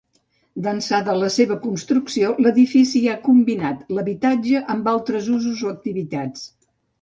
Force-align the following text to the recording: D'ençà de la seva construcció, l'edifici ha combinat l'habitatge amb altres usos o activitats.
D'ençà 0.67 1.01
de 1.09 1.13
la 1.23 1.27
seva 1.33 1.57
construcció, 1.65 2.31
l'edifici 2.45 3.01
ha 3.11 3.17
combinat 3.27 3.85
l'habitatge 3.99 4.63
amb 4.77 4.91
altres 4.95 5.31
usos 5.37 5.63
o 5.69 5.77
activitats. 5.77 6.49